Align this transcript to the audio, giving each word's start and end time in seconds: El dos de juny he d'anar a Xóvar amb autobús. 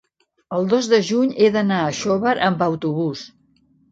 El 0.59 0.63
dos 0.71 0.87
de 0.93 0.99
juny 1.09 1.35
he 1.47 1.51
d'anar 1.57 1.83
a 1.89 1.93
Xóvar 1.99 2.33
amb 2.47 2.65
autobús. 2.71 3.23